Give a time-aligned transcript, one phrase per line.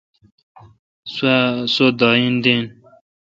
[1.73, 2.65] سو داین دین۔